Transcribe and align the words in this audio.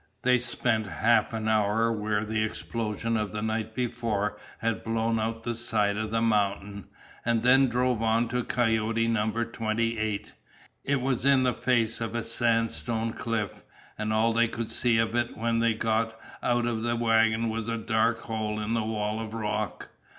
They 0.23 0.39
spent 0.39 0.87
half 0.87 1.31
an 1.31 1.47
hour 1.47 1.91
where 1.91 2.25
the 2.25 2.43
explosion 2.43 3.15
of 3.15 3.31
the 3.33 3.43
night 3.43 3.75
before 3.75 4.35
had 4.57 4.83
blown 4.83 5.19
out 5.19 5.43
the 5.43 5.53
side 5.53 5.95
of 5.95 6.09
the 6.09 6.23
mountain, 6.23 6.87
and 7.23 7.43
then 7.43 7.67
drove 7.67 8.01
on 8.01 8.27
to 8.29 8.43
Coyote 8.43 9.07
Number 9.07 9.45
Twenty 9.45 9.99
eight. 9.99 10.33
It 10.83 11.01
was 11.01 11.23
in 11.23 11.43
the 11.43 11.53
face 11.53 12.01
of 12.01 12.15
a 12.15 12.23
sandstone 12.23 13.13
cliff, 13.13 13.61
and 13.95 14.11
all 14.11 14.33
they 14.33 14.47
could 14.47 14.71
see 14.71 14.97
of 14.97 15.13
it 15.13 15.37
when 15.37 15.59
they 15.59 15.75
got 15.75 16.19
out 16.41 16.65
of 16.65 16.81
the 16.81 16.95
wagon 16.95 17.47
was 17.47 17.67
a 17.67 17.77
dark 17.77 18.21
hole 18.21 18.59
in 18.59 18.73
the 18.73 18.81
wall 18.81 19.19
of 19.19 19.35
rock. 19.35 19.89